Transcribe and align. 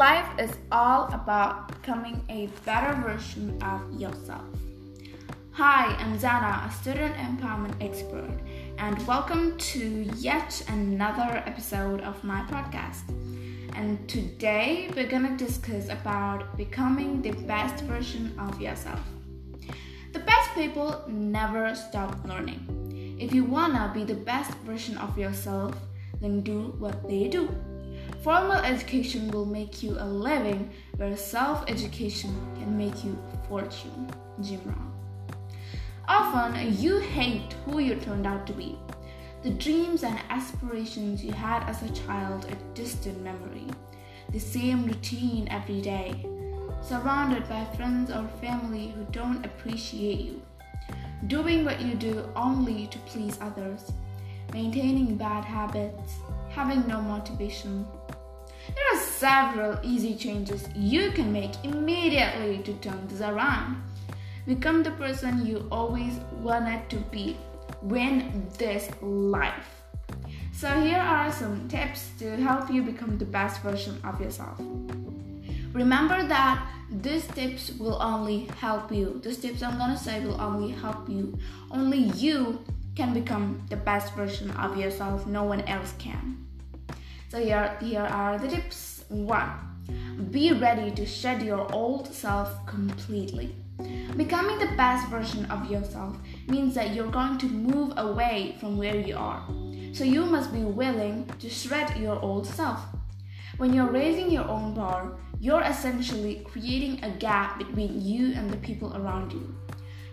Life 0.00 0.38
is 0.38 0.56
all 0.72 1.12
about 1.12 1.68
becoming 1.68 2.24
a 2.30 2.48
better 2.64 2.98
version 3.02 3.62
of 3.62 4.00
yourself. 4.00 4.46
Hi, 5.50 5.94
I'm 5.96 6.18
Zana, 6.18 6.66
a 6.66 6.72
student 6.72 7.14
empowerment 7.16 7.74
expert, 7.82 8.34
and 8.78 9.06
welcome 9.06 9.58
to 9.58 10.10
yet 10.16 10.64
another 10.68 11.42
episode 11.44 12.00
of 12.00 12.24
my 12.24 12.40
podcast. 12.44 13.10
And 13.76 14.08
today 14.08 14.88
we're 14.96 15.06
gonna 15.06 15.36
discuss 15.36 15.90
about 15.90 16.56
becoming 16.56 17.20
the 17.20 17.32
best 17.32 17.84
version 17.84 18.32
of 18.38 18.58
yourself. 18.58 19.00
The 20.14 20.20
best 20.20 20.54
people 20.54 21.04
never 21.08 21.74
stop 21.74 22.16
learning. 22.24 23.18
If 23.20 23.34
you 23.34 23.44
wanna 23.44 23.90
be 23.92 24.04
the 24.04 24.14
best 24.14 24.52
version 24.64 24.96
of 24.96 25.18
yourself, 25.18 25.76
then 26.22 26.40
do 26.40 26.74
what 26.78 27.06
they 27.06 27.28
do. 27.28 27.54
Formal 28.22 28.58
education 28.58 29.30
will 29.30 29.46
make 29.46 29.82
you 29.82 29.96
a 29.98 30.04
living, 30.04 30.70
where 30.96 31.16
self 31.16 31.64
education 31.68 32.30
can 32.56 32.76
make 32.76 33.02
you 33.02 33.18
a 33.32 33.48
fortune. 33.48 34.10
Jim 34.42 34.60
Rohn. 34.66 34.92
Often 36.06 36.76
you 36.82 36.98
hate 36.98 37.54
who 37.64 37.78
you 37.78 37.94
turned 37.94 38.26
out 38.26 38.46
to 38.48 38.52
be. 38.52 38.78
The 39.42 39.50
dreams 39.50 40.02
and 40.02 40.20
aspirations 40.28 41.24
you 41.24 41.32
had 41.32 41.62
as 41.62 41.82
a 41.82 41.94
child 41.94 42.44
a 42.44 42.74
distant 42.74 43.22
memory. 43.22 43.66
The 44.32 44.38
same 44.38 44.84
routine 44.84 45.48
every 45.50 45.80
day. 45.80 46.26
Surrounded 46.82 47.48
by 47.48 47.64
friends 47.76 48.10
or 48.10 48.28
family 48.42 48.88
who 48.88 49.04
don't 49.12 49.46
appreciate 49.46 50.20
you. 50.20 50.42
Doing 51.26 51.64
what 51.64 51.80
you 51.80 51.94
do 51.94 52.28
only 52.36 52.86
to 52.88 52.98
please 53.00 53.38
others. 53.40 53.92
Maintaining 54.52 55.16
bad 55.16 55.44
habits. 55.44 56.16
Having 56.50 56.88
no 56.88 57.00
motivation 57.00 57.86
are 57.92 57.99
several 59.20 59.78
easy 59.82 60.14
changes 60.14 60.66
you 60.74 61.10
can 61.10 61.30
make 61.30 61.52
immediately 61.62 62.56
to 62.64 62.72
turn 62.80 63.06
this 63.06 63.20
around. 63.20 63.76
Become 64.46 64.82
the 64.82 64.92
person 64.92 65.44
you 65.44 65.68
always 65.70 66.14
wanted 66.40 66.88
to 66.88 66.96
be. 67.12 67.36
Win 67.82 68.48
this 68.56 68.88
life. 69.02 69.82
So, 70.52 70.68
here 70.80 70.98
are 70.98 71.30
some 71.30 71.68
tips 71.68 72.10
to 72.18 72.36
help 72.36 72.70
you 72.70 72.82
become 72.82 73.18
the 73.18 73.26
best 73.26 73.60
version 73.60 74.00
of 74.04 74.18
yourself. 74.20 74.58
Remember 75.74 76.26
that 76.26 76.66
these 76.90 77.26
tips 77.28 77.72
will 77.78 78.00
only 78.00 78.48
help 78.56 78.90
you. 78.90 79.20
These 79.22 79.38
tips 79.38 79.62
I'm 79.62 79.76
gonna 79.76 79.98
say 79.98 80.24
will 80.24 80.40
only 80.40 80.72
help 80.72 81.08
you. 81.10 81.38
Only 81.70 82.08
you 82.16 82.64
can 82.96 83.12
become 83.12 83.62
the 83.68 83.76
best 83.76 84.14
version 84.14 84.50
of 84.52 84.78
yourself, 84.78 85.26
no 85.26 85.44
one 85.44 85.60
else 85.68 85.92
can. 85.98 86.46
So 87.28 87.38
here, 87.38 87.76
here 87.80 88.00
are 88.00 88.38
the 88.38 88.48
tips. 88.48 88.99
One, 89.10 89.50
be 90.30 90.52
ready 90.52 90.92
to 90.92 91.04
shed 91.04 91.42
your 91.42 91.66
old 91.72 92.14
self 92.14 92.64
completely. 92.64 93.56
Becoming 94.16 94.60
the 94.60 94.76
best 94.76 95.08
version 95.08 95.46
of 95.46 95.68
yourself 95.68 96.16
means 96.46 96.76
that 96.76 96.94
you're 96.94 97.10
going 97.10 97.36
to 97.38 97.46
move 97.46 97.92
away 97.96 98.56
from 98.60 98.78
where 98.78 98.94
you 98.94 99.16
are. 99.16 99.44
So 99.92 100.04
you 100.04 100.24
must 100.26 100.52
be 100.52 100.62
willing 100.62 101.28
to 101.40 101.50
shred 101.50 101.98
your 101.98 102.22
old 102.22 102.46
self. 102.46 102.78
When 103.56 103.74
you're 103.74 103.90
raising 103.90 104.30
your 104.30 104.46
own 104.46 104.74
bar, 104.74 105.18
you're 105.40 105.62
essentially 105.62 106.46
creating 106.48 107.02
a 107.02 107.10
gap 107.10 107.58
between 107.58 108.00
you 108.00 108.32
and 108.34 108.48
the 108.48 108.58
people 108.58 108.96
around 108.96 109.32
you. 109.32 109.52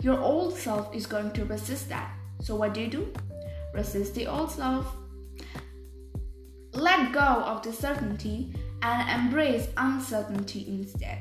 Your 0.00 0.18
old 0.18 0.56
self 0.56 0.94
is 0.94 1.04
going 1.04 1.32
to 1.32 1.44
resist 1.44 1.90
that. 1.90 2.14
So 2.40 2.56
what 2.56 2.72
do 2.72 2.80
you 2.80 2.88
do? 2.88 3.12
Resist 3.74 4.14
the 4.14 4.26
old 4.26 4.50
self 4.50 4.86
let 6.76 7.10
go 7.10 7.20
of 7.20 7.62
the 7.62 7.72
certainty 7.72 8.52
and 8.86 9.26
embrace 9.26 9.66
uncertainty 9.76 10.64
instead. 10.68 11.18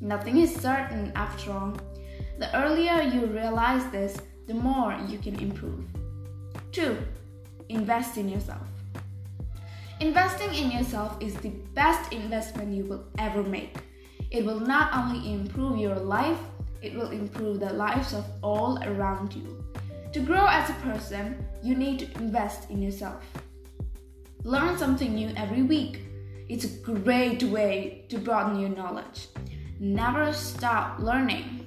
Nothing 0.00 0.38
is 0.38 0.52
certain 0.52 1.12
after 1.14 1.52
all. 1.52 1.76
The 2.38 2.54
earlier 2.56 3.02
you 3.02 3.26
realize 3.26 3.88
this, 3.92 4.18
the 4.48 4.54
more 4.54 4.98
you 5.08 5.18
can 5.18 5.38
improve. 5.38 5.84
2. 6.72 6.98
Invest 7.68 8.16
in 8.16 8.28
yourself. 8.28 8.66
Investing 10.00 10.54
in 10.54 10.72
yourself 10.72 11.16
is 11.20 11.34
the 11.36 11.52
best 11.74 12.12
investment 12.12 12.74
you 12.74 12.84
will 12.84 13.04
ever 13.18 13.44
make. 13.44 13.76
It 14.32 14.44
will 14.44 14.60
not 14.60 14.92
only 14.92 15.32
improve 15.32 15.78
your 15.78 15.94
life, 15.94 16.40
it 16.82 16.94
will 16.94 17.10
improve 17.10 17.60
the 17.60 17.72
lives 17.72 18.12
of 18.12 18.24
all 18.42 18.82
around 18.82 19.34
you. 19.34 19.64
To 20.12 20.20
grow 20.20 20.46
as 20.48 20.68
a 20.68 20.80
person, 20.82 21.46
you 21.62 21.76
need 21.76 22.00
to 22.00 22.18
invest 22.18 22.70
in 22.70 22.82
yourself. 22.82 23.22
Learn 24.42 24.76
something 24.76 25.14
new 25.14 25.30
every 25.36 25.62
week. 25.62 26.05
It's 26.48 26.64
a 26.64 26.78
great 26.78 27.42
way 27.42 28.04
to 28.08 28.18
broaden 28.18 28.60
your 28.60 28.70
knowledge. 28.70 29.28
Never 29.80 30.32
stop 30.32 30.98
learning. 31.00 31.66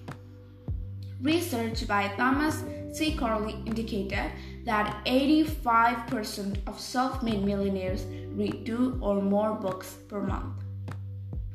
Research 1.21 1.85
by 1.85 2.07
Thomas 2.15 2.63
C. 2.93 3.15
Corley 3.15 3.55
indicated 3.65 4.31
that 4.65 5.03
85% 5.05 6.57
of 6.65 6.79
self 6.79 7.21
made 7.21 7.43
millionaires 7.43 8.05
read 8.31 8.65
two 8.65 8.97
or 9.01 9.21
more 9.21 9.53
books 9.53 9.97
per 10.07 10.21
month. 10.21 10.63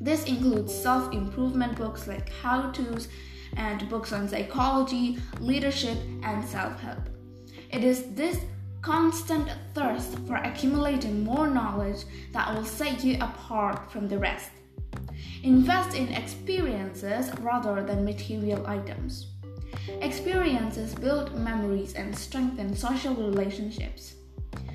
This 0.00 0.24
includes 0.24 0.74
self 0.74 1.12
improvement 1.14 1.76
books 1.76 2.06
like 2.06 2.28
how 2.28 2.70
to's 2.72 3.08
and 3.56 3.88
books 3.88 4.12
on 4.12 4.28
psychology, 4.28 5.18
leadership, 5.40 5.96
and 6.22 6.44
self 6.44 6.78
help. 6.80 7.08
It 7.70 7.84
is 7.84 8.14
this 8.14 8.38
constant 8.84 9.48
thirst 9.72 10.18
for 10.26 10.36
accumulating 10.36 11.24
more 11.24 11.48
knowledge 11.48 12.04
that 12.32 12.54
will 12.54 12.66
set 12.66 13.02
you 13.02 13.16
apart 13.22 13.90
from 13.90 14.06
the 14.06 14.18
rest. 14.18 14.50
Invest 15.42 15.96
in 15.96 16.12
experiences 16.12 17.32
rather 17.40 17.82
than 17.82 18.04
material 18.04 18.66
items. 18.66 19.28
Experiences 20.02 20.94
build 20.94 21.34
memories 21.34 21.94
and 21.94 22.14
strengthen 22.14 22.76
social 22.76 23.14
relationships. 23.14 24.16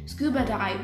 Scuba 0.08 0.44
dive, 0.44 0.82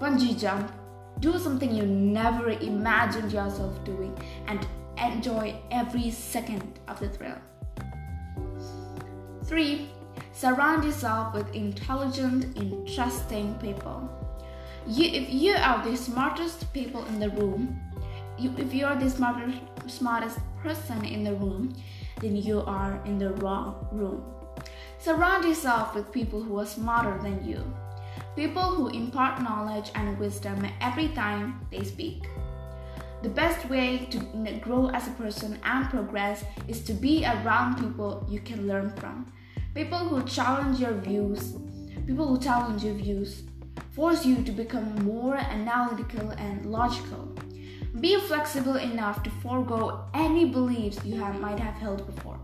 bungee 0.00 0.40
jump, 0.40 0.72
do 1.20 1.38
something 1.38 1.70
you 1.74 1.84
never 1.84 2.48
imagined 2.48 3.30
yourself 3.30 3.84
doing, 3.84 4.18
and 4.46 4.66
enjoy 4.96 5.54
every 5.70 6.10
second 6.10 6.80
of 6.88 6.98
the 6.98 7.10
thrill. 7.10 7.36
3. 9.44 9.97
Surround 10.38 10.84
yourself 10.84 11.34
with 11.34 11.52
intelligent, 11.52 12.56
interesting 12.56 13.58
people. 13.60 14.08
You, 14.86 15.10
if 15.10 15.28
you 15.30 15.54
are 15.54 15.84
the 15.84 15.96
smartest 15.96 16.72
people 16.72 17.04
in 17.06 17.18
the 17.18 17.30
room, 17.30 17.80
you, 18.38 18.54
if 18.56 18.72
you 18.72 18.86
are 18.86 18.94
the 18.94 19.10
smartest, 19.10 19.58
smartest 19.88 20.38
person 20.62 21.04
in 21.04 21.24
the 21.24 21.34
room, 21.34 21.74
then 22.20 22.36
you 22.36 22.60
are 22.60 23.02
in 23.04 23.18
the 23.18 23.30
wrong 23.42 23.88
room. 23.90 24.22
Surround 25.00 25.44
yourself 25.44 25.96
with 25.96 26.12
people 26.12 26.40
who 26.40 26.60
are 26.60 26.66
smarter 26.66 27.20
than 27.20 27.44
you, 27.44 27.60
people 28.36 28.62
who 28.62 28.86
impart 28.90 29.42
knowledge 29.42 29.90
and 29.96 30.16
wisdom 30.20 30.64
every 30.80 31.08
time 31.08 31.66
they 31.72 31.82
speak. 31.82 32.28
The 33.24 33.28
best 33.28 33.68
way 33.68 34.06
to 34.12 34.60
grow 34.62 34.86
as 34.90 35.08
a 35.08 35.18
person 35.18 35.58
and 35.64 35.90
progress 35.90 36.44
is 36.68 36.84
to 36.84 36.92
be 36.92 37.24
around 37.24 37.80
people 37.80 38.24
you 38.30 38.38
can 38.38 38.68
learn 38.68 38.90
from 38.90 39.32
People 39.78 40.08
who 40.08 40.24
challenge 40.24 40.80
your 40.80 40.94
views, 40.94 41.54
people 42.04 42.26
who 42.26 42.40
challenge 42.40 42.82
your 42.82 42.94
views, 42.94 43.44
force 43.92 44.26
you 44.26 44.42
to 44.42 44.50
become 44.50 44.92
more 45.04 45.36
analytical 45.36 46.30
and 46.30 46.66
logical. 46.66 47.32
Be 48.00 48.18
flexible 48.22 48.74
enough 48.74 49.22
to 49.22 49.30
forego 49.30 50.04
any 50.14 50.46
beliefs 50.46 50.98
you 51.04 51.20
have, 51.20 51.40
might 51.40 51.60
have 51.60 51.74
held 51.74 52.04
before. 52.12 52.40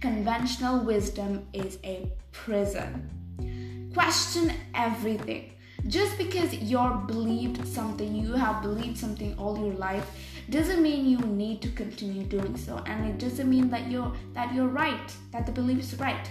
Conventional 0.00 0.82
wisdom 0.82 1.46
is 1.52 1.78
a 1.84 2.10
prison. 2.32 3.90
Question 3.92 4.50
everything. 4.74 5.52
Just 5.86 6.16
because 6.16 6.54
you're 6.54 7.04
believed 7.06 7.68
something, 7.68 8.14
you 8.14 8.32
have 8.32 8.62
believed 8.62 8.96
something 8.96 9.36
all 9.36 9.58
your 9.58 9.74
life, 9.74 10.06
doesn't 10.48 10.82
mean 10.82 11.04
you 11.04 11.18
need 11.18 11.60
to 11.60 11.68
continue 11.72 12.22
doing 12.22 12.56
so, 12.56 12.78
and 12.86 13.04
it 13.04 13.18
doesn't 13.18 13.50
mean 13.50 13.68
that 13.68 13.90
you're 13.90 14.10
that 14.32 14.54
you're 14.54 14.68
right, 14.68 15.14
that 15.30 15.44
the 15.44 15.52
belief 15.52 15.80
is 15.80 16.00
right. 16.00 16.30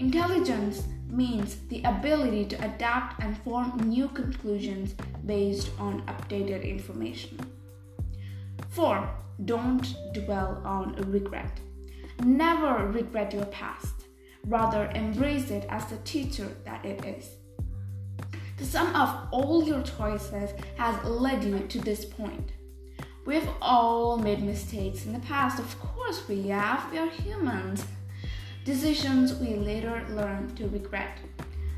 Intelligence 0.00 0.84
means 1.10 1.56
the 1.68 1.82
ability 1.82 2.46
to 2.46 2.64
adapt 2.64 3.22
and 3.22 3.36
form 3.36 3.76
new 3.84 4.08
conclusions 4.08 4.94
based 5.26 5.70
on 5.78 6.00
updated 6.06 6.64
information. 6.64 7.38
4. 8.70 9.10
Don't 9.44 9.86
dwell 10.14 10.62
on 10.64 10.94
regret. 11.12 11.60
Never 12.24 12.88
regret 12.88 13.34
your 13.34 13.44
past. 13.46 13.92
Rather, 14.46 14.90
embrace 14.94 15.50
it 15.50 15.66
as 15.68 15.84
the 15.84 15.98
teacher 15.98 16.48
that 16.64 16.82
it 16.82 17.04
is. 17.04 17.36
The 18.56 18.64
sum 18.64 18.96
of 18.96 19.28
all 19.30 19.62
your 19.64 19.82
choices 19.82 20.52
has 20.78 21.04
led 21.04 21.44
you 21.44 21.58
to 21.58 21.78
this 21.78 22.06
point. 22.06 22.52
We've 23.26 23.50
all 23.60 24.16
made 24.16 24.42
mistakes 24.42 25.04
in 25.04 25.12
the 25.12 25.18
past. 25.18 25.58
Of 25.58 25.78
course, 25.78 26.26
we 26.26 26.48
have. 26.48 26.90
We 26.90 26.96
are 26.96 27.10
humans 27.10 27.84
decisions 28.64 29.34
we 29.34 29.54
later 29.54 30.06
learn 30.10 30.54
to 30.56 30.68
regret. 30.68 31.18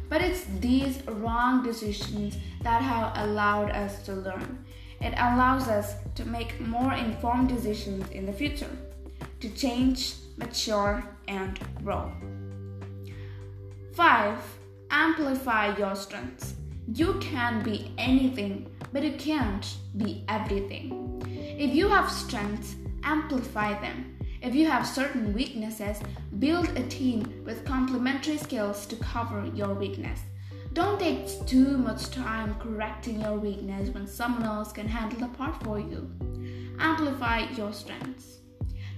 But 0.08 0.20
it's 0.23 0.44
these 0.61 1.06
wrong 1.06 1.62
decisions 1.62 2.37
that 2.62 2.82
have 2.82 3.12
allowed 3.17 3.70
us 3.70 4.02
to 4.02 4.14
learn. 4.14 4.64
It 5.00 5.14
allows 5.14 5.69
us 5.69 5.94
to 6.14 6.25
make 6.25 6.61
more 6.61 6.93
informed 6.93 7.49
decisions 7.49 8.08
in 8.11 8.26
the 8.26 8.32
future, 8.32 8.70
to 9.40 9.49
change, 9.50 10.14
mature, 10.37 11.02
and 11.29 11.58
grow. 11.82 12.12
5. 13.94 14.38
Amplify 14.90 15.76
your 15.76 15.94
strengths. 15.94 16.55
You 16.94 17.14
can 17.20 17.62
be 17.62 17.93
anything, 17.96 18.70
but 18.93 19.02
you 19.02 19.12
can't 19.12 19.67
be 19.96 20.25
everything. 20.29 21.23
If 21.26 21.75
you 21.75 21.88
have 21.88 22.11
strengths, 22.11 22.75
amplify 23.02 23.81
them. 23.81 24.17
If 24.42 24.56
you 24.56 24.66
have 24.66 24.84
certain 24.84 25.32
weaknesses, 25.32 26.00
build 26.40 26.68
a 26.70 26.82
team 26.88 27.44
with 27.46 27.64
complementary 27.64 28.36
skills 28.38 28.86
to 28.86 28.96
cover 28.96 29.48
your 29.54 29.72
weakness. 29.72 30.18
Don't 30.72 30.98
take 30.98 31.46
too 31.46 31.78
much 31.78 32.10
time 32.10 32.56
correcting 32.58 33.20
your 33.20 33.36
weakness 33.36 33.90
when 33.90 34.08
someone 34.08 34.42
else 34.42 34.72
can 34.72 34.88
handle 34.88 35.20
the 35.20 35.28
part 35.28 35.62
for 35.62 35.78
you. 35.78 36.10
Amplify 36.80 37.50
your 37.50 37.72
strengths. 37.72 38.38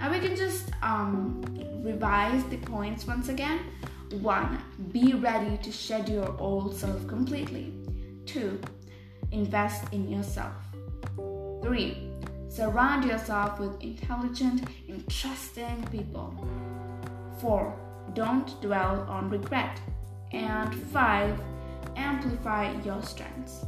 Now 0.01 0.11
we 0.11 0.19
can 0.19 0.35
just 0.35 0.71
um, 0.83 1.43
revise 1.85 2.43
the 2.45 2.57
points 2.57 3.07
once 3.07 3.29
again. 3.29 3.61
1. 4.21 4.59
Be 4.93 5.13
ready 5.13 5.59
to 5.59 5.71
shed 5.71 6.09
your 6.09 6.35
old 6.39 6.75
self 6.75 7.07
completely. 7.07 7.75
2. 8.25 8.59
Invest 9.33 9.93
in 9.93 10.11
yourself. 10.11 10.55
3. 11.63 12.14
Surround 12.55 13.05
yourself 13.05 13.59
with 13.59 13.83
intelligent, 13.83 14.69
interesting 14.87 15.85
people. 15.91 16.33
4. 17.41 17.77
Don't 18.15 18.63
dwell 18.63 19.05
on 19.09 19.29
regret. 19.29 19.81
And 20.31 20.73
5 20.73 21.41
amplify 21.97 22.73
your 22.83 23.03
strengths. 23.03 23.67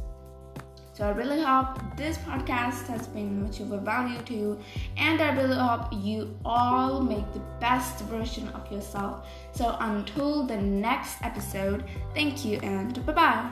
So 0.93 1.05
I 1.05 1.09
really 1.09 1.43
hope 1.43 1.97
this 1.97 2.17
podcast 2.19 2.87
has 2.87 3.07
been 3.07 3.43
much 3.43 3.59
of 3.59 3.73
a 3.73 3.77
value 3.77 4.21
to 4.21 4.33
you, 4.33 4.59
and 4.95 5.21
I 5.21 5.35
really 5.35 5.57
hope 5.57 5.91
you 5.91 6.39
all 6.45 7.01
make 7.01 7.29
the 7.33 7.43
best 7.59 8.05
version 8.05 8.47
of 8.49 8.71
yourself. 8.71 9.27
So 9.51 9.75
until 9.81 10.47
the 10.47 10.57
next 10.57 11.21
episode, 11.23 11.83
thank 12.15 12.45
you 12.45 12.59
and 12.61 13.05
bye 13.05 13.11
bye. 13.11 13.51